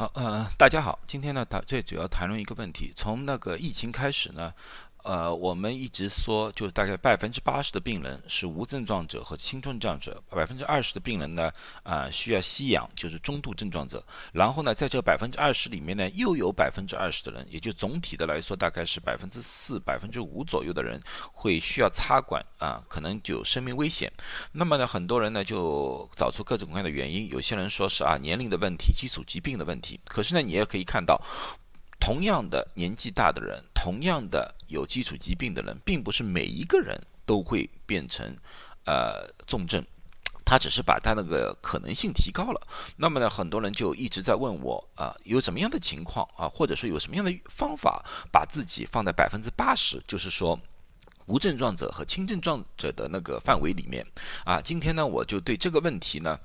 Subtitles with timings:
[0.00, 4.50] 好，呃，大家好，今天呢，谈最主要谈论一个问题，从那个疫情开始呢。
[5.04, 11.50] 呃，我们一直说，就是大概百分之八十的病人是无症状者和轻症状者，百分之二十的病人呢，
[11.82, 14.04] 啊，需要吸氧，就是中度症状者。
[14.32, 21.00] 然后呢，在这百分之二十里面呢，又有百分之二十的人，也就总体的来说，大概是百分之四、百分之五左右的人
[21.32, 24.12] 会需要插管啊，可能就有生命危险。
[24.52, 29.98] 那么呢，很多人呢就找出各种各样的原因，有些人说是啊年龄的问题、基础疾病的问题。
[30.04, 31.20] 可是呢，你也可以看到。
[32.00, 38.34] 同样的年纪大的人，同样的有基础疾病的人，并不是每一个人都会变成
[38.86, 39.84] 呃重症，
[40.44, 42.60] 他只是把他那个可能性提高了。
[42.96, 50.58] 那么呢，很多人就一直在问我啊，有什么样的情况啊，或者说有什么样的方法，把自己放在百分之八十，就是说
[51.26, 54.04] 无症状者和轻症状者的那个范围里面
[54.44, 54.60] 啊。
[54.60, 56.40] 今天呢，我就对这个问题呢。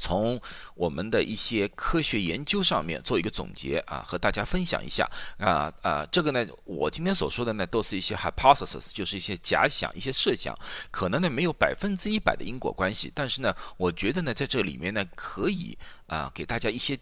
[0.00, 0.40] 从
[0.74, 5.06] 我们的一些科学研究上面做一个总结啊，和大家分享一下
[5.38, 10.56] 啊啊，这个呢，我今天所说的呢，都是一些 hypothesis，就是一些假想、一些设想，
[10.90, 15.76] 可能呢没有百分之一百的因果关系，但是呢，我觉得呢，在这里面呢，可以
[16.06, 16.98] 啊给大家一些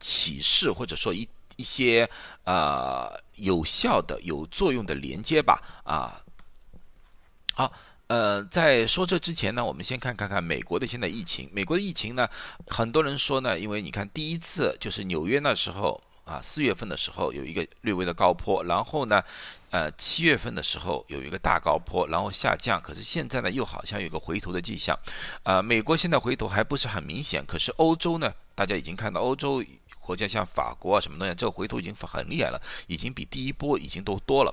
[0.00, 2.10] 启示，或者说一一些
[2.42, 6.20] 啊有效的、有作用的连接吧啊，
[7.54, 7.72] 好。
[8.10, 11.48] 呃，在说这之前呢，我们先看看看美国的现在疫情。
[11.52, 12.28] 美国的疫情呢，
[12.66, 19.22] 很多人说呢，因为你看第一次就是纽约那时候啊，四月份的时候有一个略微的高坡，然后呢，
[19.70, 22.82] 呃，七月份的时候有一个大高坡，然后下降。
[22.82, 24.98] 可是现在呢，又好像有个回头的迹象。
[25.44, 29.64] 啊，美国现在回头还不是很明显，可是欧洲呢，大家已经看到欧洲
[30.00, 34.52] 国家像法国啊什么东西，这个回头已经很厉害了，已经比第一波已经都多了。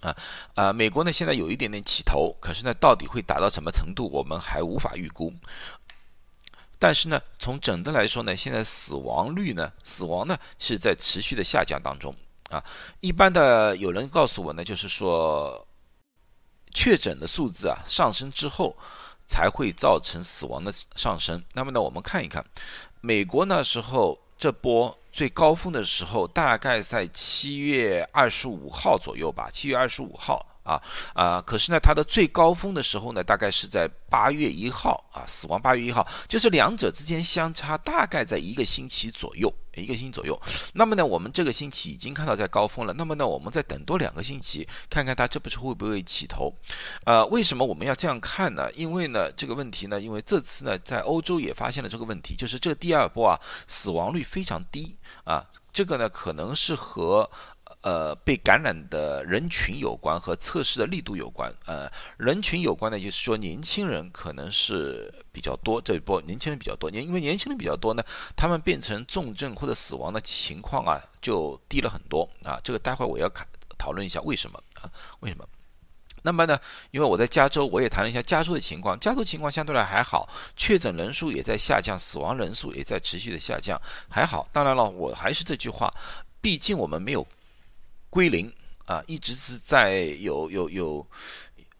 [0.00, 0.16] 啊
[0.54, 0.72] 啊！
[0.72, 5.32] 美国呢现在有一点点起头，可是呢，到底会达到什么程度，我们还无法预估。
[6.78, 12.14] 但是呢，从整的来说呢，现在死亡率呢，死亡呢是在持续的下降当中
[12.48, 12.64] 啊。
[13.00, 15.66] 一般的有人告诉我呢，就是说
[16.72, 18.74] 确诊的数字啊上升之后，
[19.26, 21.44] 才会造成死亡的上升。
[21.52, 22.42] 那么呢，我们看一看
[23.02, 24.96] 美国那时候这波。
[25.12, 30.82] 最高峰的时候大概在七月二十五号左右吧，七月二十五号啊
[31.14, 39.52] 啊，可是呢，它的最高峰的时候呢，大概是在八月一号啊，死亡八月一号，就是两者之间相差大概在一个星期左右。
[39.76, 40.38] 一个星期左右，
[40.74, 42.92] 那么呢，我们这个星期已经看到在高峰了。
[42.92, 46.52] 那么呢，我们再等多两个星期，看看它这不是会不会起头？
[47.04, 48.70] 呃，为什么我们要这样看呢？
[48.72, 57.30] 因为呢，这个问题呢，因为这次呢，在欧洲也发现了这个问题，就是这第二波啊，死亡率非常低啊，这个呢，可能是和。
[57.82, 61.52] 呃，被感染的人群有关和测试的力度有关。
[61.66, 68.02] 呃，人群有关呢，就是说年轻人可能是比较多，这一波年轻人比较多，年因为年轻人比较多呢，
[68.36, 72.60] 他们变成重症或者死亡的情况啊就低了很多啊。
[72.62, 73.46] 这个待会我要看
[73.78, 74.90] 讨论一下为什么啊？
[75.20, 75.46] 为什么？
[76.22, 76.60] 那么呢，
[76.90, 84.46] 因为我在加州，我也谈了一下加州的情况，加州情况相对来还好，确诊人数也在下降，死亡人数也在持续的下降，还好。
[84.52, 85.90] 当然了，我还是这句话，
[86.42, 87.26] 毕竟我们没有。
[88.10, 88.52] 归零
[88.84, 91.06] 啊，一直是在有有有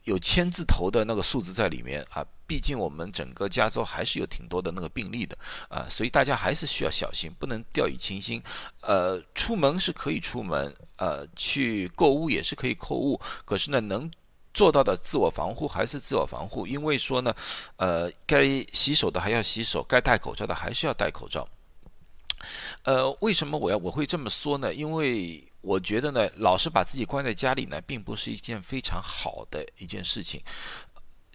[0.05, 2.25] 有千字头的那个数字在里面啊。
[2.47, 5.39] 毕竟我们整个加州还是有挺多的那个病例的
[5.69, 8.43] 啊，所以大家还是需要小心，不能掉以轻心。
[8.81, 14.11] 呃，出门是可以出门，呃，去购物也是可以购物，可是呢，能
[14.53, 16.67] 做到的自我防护还是自我防护。
[16.67, 17.33] 因为说呢，
[17.77, 21.49] 呃，该洗手的还要洗手，该戴口罩的还是要戴口罩。
[22.83, 24.75] 呃，为什么我要我会这么说呢？
[24.75, 30.43] 因为我觉得呢，老是把自己关在家里呢，并不是一件非常好的一件事情。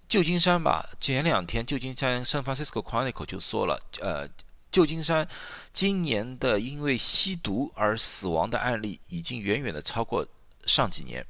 [0.07, 4.27] 旧金山吧，前两天旧金山《San Francisco Chronicle》就说了，呃，
[4.71, 5.27] 旧金山
[5.73, 10.27] 今年的因为吸毒而死亡的案例已经远远的超过
[10.65, 11.25] 上几年。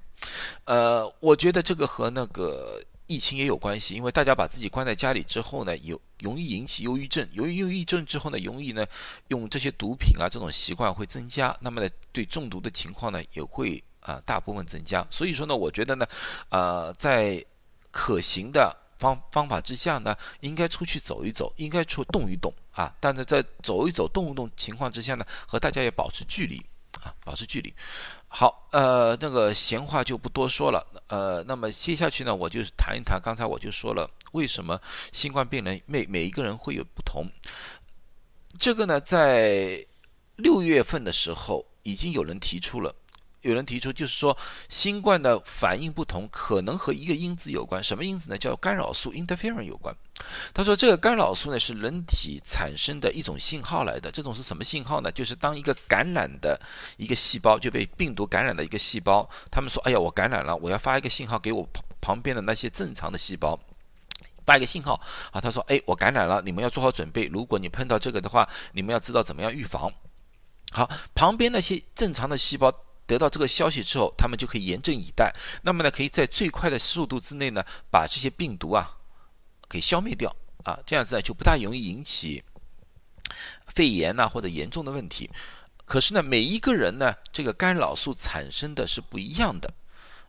[0.66, 2.83] 呃，我觉得这个和那个。
[3.08, 7.28] 疫情也有关系，因为大家把自己关在家里之后呢，有容易引起忧郁症。
[7.34, 8.86] 由于忧郁症之后呢，容易呢
[9.28, 15.06] 用这些毒品啊，这种习惯会增加，那么呢对中毒的情况呢也会啊大部分增加。
[15.12, 16.07] 所以说呢，我觉得呢，
[16.50, 17.44] 呃，在
[17.92, 22.92] 可行的方方法之下呢，应该出去走一走，应该出动一动啊。
[23.00, 26.66] 但是在走一走、动一动情况之下呢，和大家也保持距离
[27.03, 27.74] 啊，保持距离。
[28.27, 34.80] 好，呃，那个闲话就不多说了，呃，那么接下去呢，我就谈一谈，刚才我就说了，为什么
[35.12, 37.25] 新冠病人每每一个人会有不同。
[38.59, 39.86] 这个呢，在
[40.36, 42.94] 六月份的时候，已经有人提出了，
[43.45, 44.36] 有人提出，就是说
[44.69, 47.83] 新冠的反应不同，可能和一个因子有关。
[47.83, 48.38] 什么因子呢？
[48.38, 49.95] 叫干扰素 （interferon） 有关。
[50.51, 54.12] 他说，这个干扰素呢是人体产生的一种信号来的。
[54.12, 55.12] 这种是什么信号呢？
[55.12, 56.59] 就是当一个感染的
[56.97, 63.59] 一个细胞就被病毒感染的一个细胞，他们说：“哎呀，我感染了，我要发一个信号给我旁旁边的那些正常的细胞，
[64.44, 65.00] 发一个信号
[65.31, 67.25] 啊。”他说：“哎，我感染了，你们要做好准备。
[67.25, 69.91] 如果你碰到这个的话，你们要知道怎么样预防。”
[70.74, 72.74] 好，旁边那些正常的细胞。
[73.07, 75.31] 得到这个消息之后，他们就可以严阵以待。
[75.63, 78.98] 那么呢，可以在最快的速度之内呢，把这些病毒啊
[79.69, 82.44] 给消灭掉啊，这样子呢就不大容易引起
[83.68, 85.30] 肺炎呐或者严重的问题。
[85.86, 89.72] 可是呢，每一个人呢，这个干扰素产生的是不一样的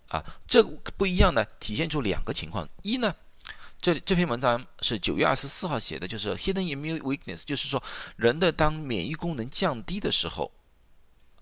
[0.08, 0.22] 啊。
[0.46, 0.62] 这
[0.99, 3.14] 不一样呢，体现出两个情况：一呢，
[3.81, 7.82] 这这篇文章是九月二十四号写的，就是 hidden immune weakness，就是说
[8.17, 10.52] 人的当免疫功能降低的时候。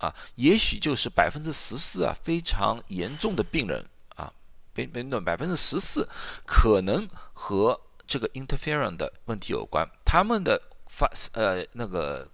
[0.05, 3.83] 啊，也许就是百分之十四啊，非常严重的病人
[4.17, 4.31] 啊，
[4.75, 6.07] 被被论百分之十四
[6.45, 9.89] 可能和这个 interferon 的问题有关。
[10.05, 12.29] 他们的发呃那个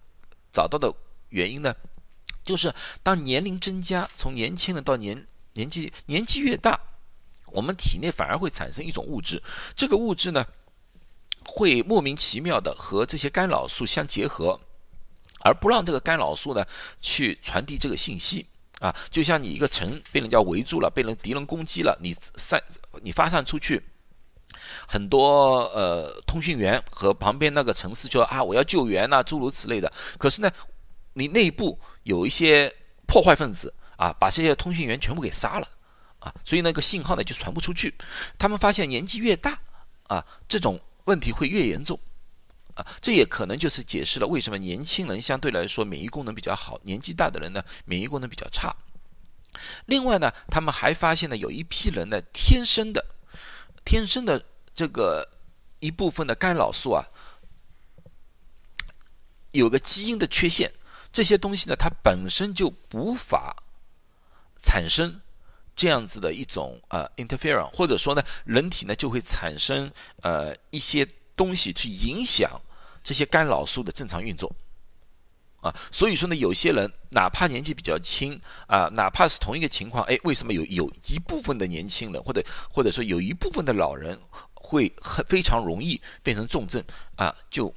[0.51, 0.93] 找到的
[1.29, 1.73] 原因呢，
[2.43, 2.75] 就是
[3.05, 6.81] 当年龄增加，从年轻人到年年纪年纪越大，
[7.47, 9.41] 我们体内反而会产生一种物质，
[9.77, 10.45] 这个物质呢，
[11.45, 14.59] 会莫名其妙的和这些干扰素相结合。
[15.43, 16.65] 而不让这个干扰素呢
[17.01, 18.47] 去传递这个信息
[18.81, 22.63] 啊，就像你一个城被人家围住了，被人敌人攻击了，你散
[23.03, 23.83] 你发散出去，
[24.89, 29.93] 很多呃通讯员和旁边那个城市就啊我要救援呐，诸如此类的。
[30.19, 30.51] 可是呢，
[31.13, 32.75] 你内部有一些
[33.07, 35.69] 破坏分子啊，把这些通讯员全部给杀了
[36.19, 37.95] 啊，所以那个信号呢就传不出去。
[38.39, 39.59] 他们发现年纪越大
[40.09, 41.99] 啊，这种问题会越严重。
[43.01, 48.75] 这也可能就是解释了为什么年轻人相对来说免疫功能比较好，年纪大的人呢免疫功能比较差。
[49.87, 53.05] 另外呢，他们还发现呢，有一批人呢天生的、
[53.85, 54.45] 天生的
[54.75, 55.29] 这个
[55.81, 57.05] 一部分的干扰素啊，
[59.53, 60.73] 有个基因的缺陷，
[61.13, 63.57] 这些东西呢，它本身就无法
[64.63, 65.21] 产生
[65.75, 69.93] 这样子的一种呃 interferon，或者说呢，人体呢就会产生
[70.23, 71.07] 呃一些。
[71.37, 72.61] 东西去影响
[73.03, 74.51] 这些干扰素的正常运作
[75.61, 84.19] 啊，所以说呢，有些人哪怕年纪比较轻啊，哪怕是同一个情况，哎，为什么有有一部分的年轻人或者或者说有一部分的老人
[84.55, 86.83] 会很非常容易变成重症
[87.17, 87.35] 啊？
[87.51, 87.75] 就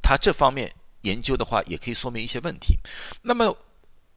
[0.00, 2.78] 他这方面研究的话，也可以说明一些问题。
[3.22, 3.56] 那么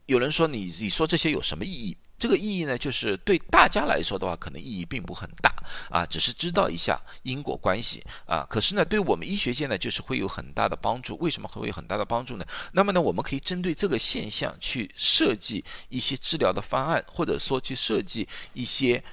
[0.06, 1.98] 有人说你你说这些有什么意义？
[2.20, 5.54] 这个意义呢，就是对大家来说的话，可能意义并不很大
[5.92, 8.44] 啊，只是知道一下因果关系啊。
[8.50, 11.16] 可是呢，对我们医学界呢，就是会有很大的帮助。
[11.18, 12.46] 为什么会有很大的帮助呢？
[12.72, 19.04] 那么呢，我们可以针对这个现象去设计一些治疗的方案，或者说去设计一些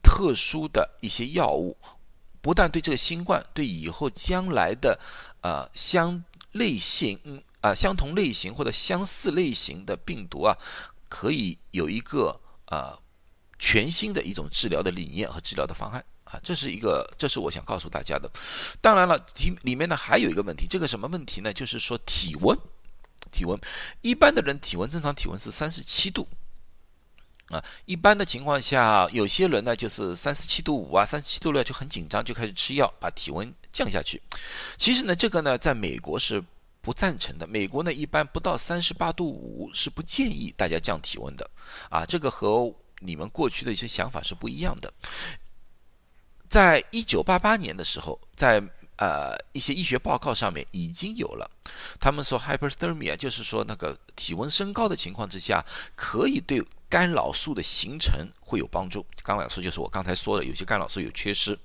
[0.00, 1.76] 特殊的一些药物，
[2.40, 4.96] 不但对这个新冠，对以后将来的
[5.40, 6.22] 呃相
[6.52, 10.56] 类型啊相同类型或者相似类型的病毒啊，
[11.08, 12.40] 可以有一个。
[12.74, 12.98] 啊，
[13.56, 18.28] 全新的一种治疗的理念和治疗的方案啊，这是一个，这是我想告诉大家的。
[18.80, 21.52] 当然了，体里面呢还有一个问题，这个什么问题呢？
[21.52, 22.58] 就是说体温，
[23.30, 23.56] 体温，
[24.02, 26.26] 一般的人体温正常体温是三十七度
[27.46, 27.64] 啊。
[27.84, 34.20] 一般的情况下，有些人呢就是三十七度五啊，三十七度六就很紧张，就开始吃药把体温降下去。
[34.76, 36.42] 其实呢，这个呢，在美国是。
[36.84, 37.46] 不赞成的。
[37.46, 41.50] 美国呢，一般不到三十八度五是不建议大家降体温的，
[41.88, 44.92] 啊，这个和你们过去的一些想法是不一样的。
[46.48, 48.62] 在一九八八年的时候，在
[48.96, 51.50] 呃一些医学报告上面已经有了，
[51.98, 55.64] 他们说 hyperthermia 就是说那个体温升高的情况之下，
[55.96, 59.04] 可以对干扰素的形成会有帮助。
[59.24, 61.58] 干扰素就是我刚才说的，有些干扰素有缺失。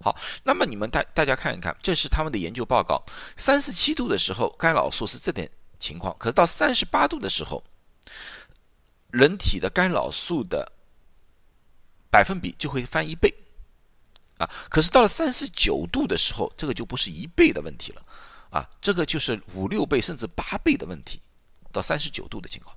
[0.00, 3.02] 好，那么你们大大家看一看，这是他们的研究报告。
[3.36, 7.62] 三十七度的时候，干扰素是这点情况，可是到三十八度的时候，
[9.10, 10.72] 人体的干扰素的
[12.10, 13.34] 百分比就会翻一倍
[14.38, 14.48] 啊。
[14.68, 18.02] 可是到了三十九度的时候，这个就不是一倍的问题了
[18.50, 21.20] 啊，这个就是五六倍甚至八倍的问题。
[21.72, 22.74] 到三十九度的情况。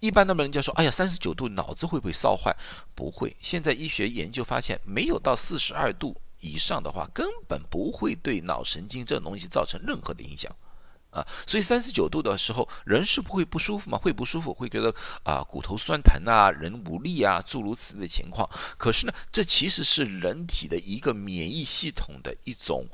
[0.00, 2.54] 一般那么人家说，哎呀，三十九度脑子会不会烧坏？
[2.94, 3.36] 不会。
[3.40, 10.54] 现在医学研究发现，没有到四十二度以上的话，根本不会对脑神经这种东西造成任何的影响
[11.10, 11.26] 啊。
[11.46, 13.98] 所以三十九度的时候，人是不会不舒服吗？
[13.98, 18.48] 会不舒服，会觉得啊骨头酸疼啊，人无力啊，诸如此类的情况。
[18.76, 22.86] 可是呢，这其实是人体的一个免疫系统的一种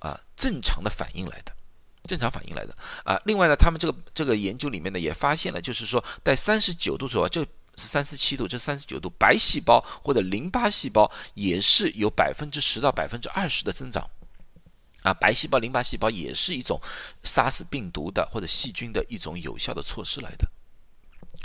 [0.00, 1.52] 啊正常的反应来的
[2.04, 3.20] 正常反应来的啊。
[3.24, 7.42] 另外呢，他们这个这个研究里面呢也发现了，就是说在三十九度左右，这
[7.76, 14.08] 是三十七度，这三十九度，白细胞或者淋巴细胞也是有百分之十到百分之二十的增长。
[15.02, 16.78] 啊，白细胞、淋巴细胞也是一种
[17.22, 20.46] 杀死病毒的或者细菌的一种有效的措施来的。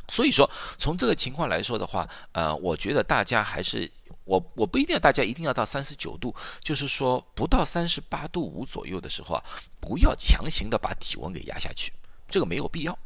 [0.10, 3.90] 所以说，从这个情况来说的话，呃，我觉得大家还是
[4.26, 9.44] 我我不一定要大家一定要到三十九度，就是说不到三十八度五左右的时候啊，
[9.80, 11.94] 不要强行的把体温给压下去，
[12.28, 12.98] 这个没有必要。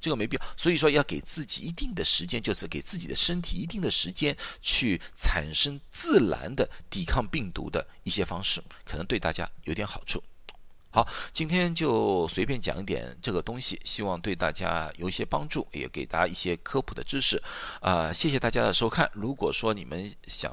[0.00, 10.22] 这个没必要，所以说要给自己一定的时间，就是给自己的身体一定的时间去产生自然的抵抗病毒的一些方式，可能对大家有点好处。
[10.98, 17.40] 好，今天就随便讲一点这个东西，希望对大家有一些帮助，也给大家一些科普的知识。
[17.80, 19.08] 啊，谢谢大家的收看。
[19.14, 20.50] 如果说你们想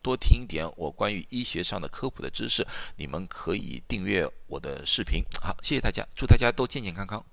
[0.00, 2.64] 多听一点我关于医学上的科普的知识，
[2.98, 5.24] 你们可以订阅我的视频。
[5.42, 7.24] 好，谢谢大家，祝大家都健健康康。